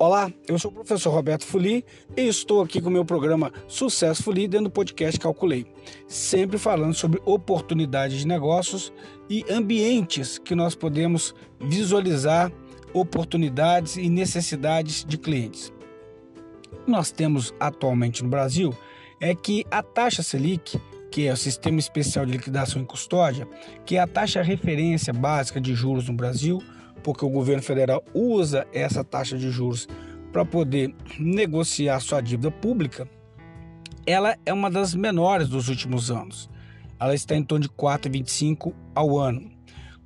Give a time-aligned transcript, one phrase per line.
[0.00, 1.84] Olá, eu sou o professor Roberto Fuli
[2.16, 5.66] e estou aqui com o meu programa Sucesso Fuli dentro do podcast Calculei,
[6.06, 8.92] sempre falando sobre oportunidades de negócios
[9.28, 12.52] e ambientes que nós podemos visualizar
[12.94, 15.72] oportunidades e necessidades de clientes.
[16.86, 18.72] Nós temos atualmente no Brasil
[19.20, 20.80] é que a taxa Selic,
[21.10, 23.48] que é o Sistema Especial de Liquidação e Custódia,
[23.84, 26.62] que é a taxa referência básica de juros no Brasil,
[27.02, 29.88] porque o governo federal usa essa taxa de juros
[30.32, 33.08] para poder negociar sua dívida pública,
[34.06, 36.48] ela é uma das menores dos últimos anos.
[37.00, 39.50] Ela está em torno de 4,25 ao ano.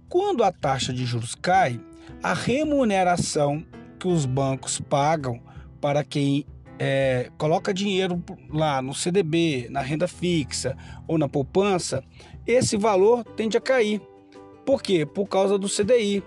[0.08, 1.80] Quando a taxa de juros cai,
[2.22, 3.64] a remuneração
[3.98, 5.40] que os bancos pagam
[5.80, 6.44] para quem
[6.78, 12.02] é, coloca dinheiro lá no CDB, na renda fixa ou na poupança,
[12.46, 14.00] esse valor tende a cair.
[14.66, 15.06] Por quê?
[15.06, 16.22] Por causa do CDI,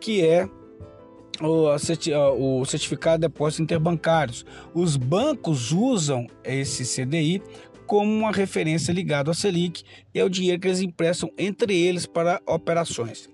[0.00, 0.48] que é
[1.40, 4.44] o certificado de depósitos interbancários.
[4.74, 7.42] Os bancos usam esse CDI
[7.86, 12.06] como uma referência ligada ao Selic e é o dinheiro que eles emprestam entre eles
[12.06, 13.30] para operações.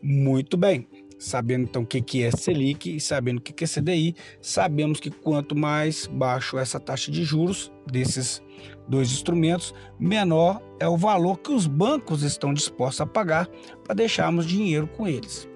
[0.00, 0.86] Muito bem,
[1.18, 5.56] sabendo então o que é Selic e sabendo o que é CDI, sabemos que quanto
[5.56, 8.40] mais baixo essa taxa de juros desses
[8.88, 13.48] dois instrumentos, menor é o valor que os bancos estão dispostos a pagar
[13.84, 15.48] para deixarmos dinheiro com eles.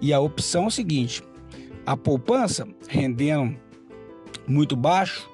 [0.00, 1.22] E a opção é o seguinte:
[1.84, 3.56] a poupança rendendo
[4.46, 5.28] muito baixo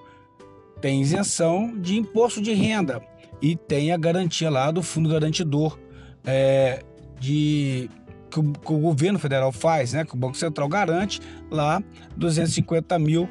[0.80, 3.02] tem isenção de imposto de renda
[3.40, 5.78] e tem a garantia lá do fundo garantidor
[6.24, 6.82] é,
[7.18, 7.88] de
[8.30, 10.04] que o, que o, governo federal faz, né?
[10.04, 11.82] Que o Banco Central garante lá
[12.16, 13.28] 250 mil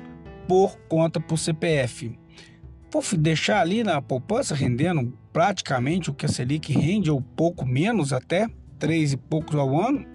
[0.47, 2.17] por conta por CPF.
[2.89, 8.11] Por deixar ali na poupança rendendo praticamente o que a Selic rende ou pouco menos
[8.11, 10.05] até três e poucos ao ano,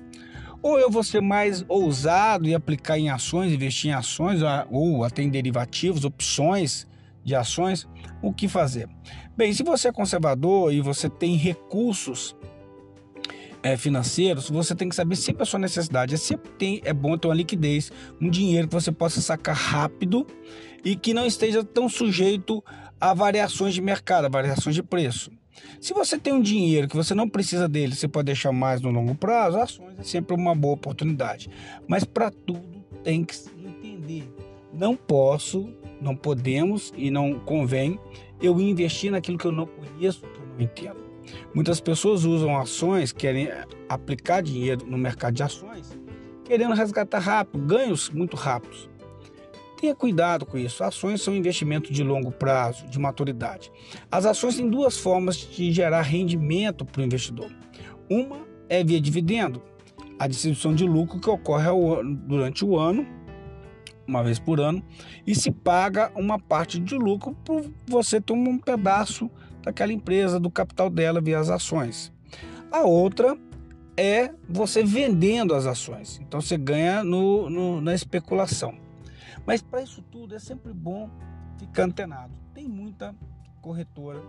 [0.62, 4.40] ou eu vou ser mais ousado e aplicar em ações, investir em ações
[4.70, 6.86] ou até em derivativos, opções
[7.24, 7.86] de ações,
[8.22, 8.88] o que fazer?
[9.36, 12.36] Bem, se você é conservador e você tem recursos
[13.62, 16.14] é, financeiros, você tem que saber sempre a sua necessidade.
[16.14, 20.26] É sempre tem, é bom ter uma liquidez, um dinheiro que você possa sacar rápido
[20.84, 22.62] e que não esteja tão sujeito
[23.00, 25.32] a variações de mercado, a variações de preço.
[25.81, 28.91] Se você tem um dinheiro que você não precisa dele, você pode deixar mais no
[28.91, 31.50] longo prazo, ações é sempre uma boa oportunidade.
[31.87, 34.28] Mas para tudo tem que entender.
[34.72, 35.69] Não posso,
[36.00, 37.99] não podemos e não convém
[38.41, 41.06] eu investir naquilo que eu não conheço, que eu não entendo.
[41.55, 43.49] Muitas pessoas usam ações, querem
[43.88, 45.99] aplicar dinheiro no mercado de ações,
[46.44, 48.88] querendo resgatar rápido, ganhos muito rápidos.
[49.78, 50.82] Tenha cuidado com isso.
[50.82, 53.70] Ações são investimento de longo prazo, de maturidade.
[54.10, 57.50] As ações têm duas formas de gerar rendimento para o investidor.
[58.09, 59.62] Uma é via dividendo,
[60.19, 61.69] a distribuição de lucro que ocorre
[62.26, 63.06] durante o ano,
[64.06, 64.82] uma vez por ano,
[65.26, 69.31] e se paga uma parte de lucro por você ter um pedaço
[69.62, 72.12] daquela empresa, do capital dela via as ações.
[72.70, 73.37] A outra
[73.97, 76.20] é você vendendo as ações.
[76.22, 78.85] Então você ganha no, no na especulação.
[79.46, 81.08] Mas para isso tudo é sempre bom
[81.58, 82.34] ficar antenado.
[82.52, 83.14] Tem muita
[83.62, 84.20] corretora,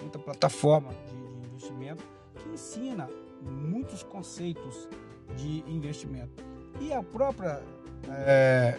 [0.00, 2.04] muita plataforma de, de investimento
[2.34, 3.08] que ensina
[3.42, 4.88] muitos conceitos
[5.36, 6.44] de investimento.
[6.80, 7.62] E a própria
[8.08, 8.78] é,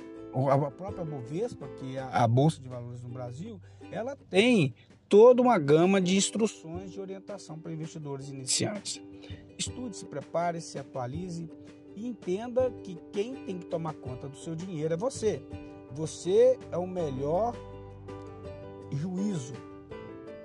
[0.52, 3.60] a própria Bovespa, que é a Bolsa de Valores no Brasil,
[3.92, 4.76] ela tem
[5.10, 9.02] toda uma gama de instruções de orientação para investidores iniciantes.
[9.58, 11.50] Estude, se prepare, se atualize
[11.96, 15.42] e entenda que quem tem que tomar conta do seu dinheiro é você.
[15.92, 17.56] Você é o melhor
[18.92, 19.54] juízo,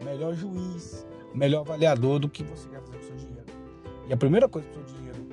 [0.02, 3.46] melhor juiz, melhor avaliador do que você quer fazer com o seu dinheiro.
[4.08, 5.26] E a primeira coisa que o seu dinheiro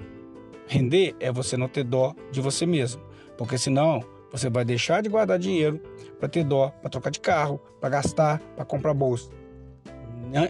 [0.68, 3.02] render é você não ter dó de você mesmo,
[3.38, 5.81] porque senão você vai deixar de guardar dinheiro
[6.19, 9.31] para ter dó, para trocar de carro, para gastar, para comprar bolsa.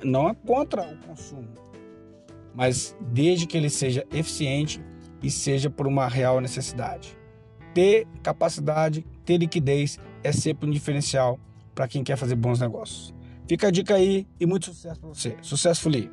[0.04, 1.48] Não é contra o consumo,
[2.54, 4.84] mas desde que ele seja eficiente
[5.24, 7.18] e seja por uma real necessidade.
[7.74, 11.40] Ter capacidade, ter liquidez é sempre um diferencial
[11.76, 13.14] para quem quer fazer bons negócios.
[13.48, 15.38] Fica a dica aí e muito sucesso para você.
[15.44, 16.12] Sucesso, Fuli!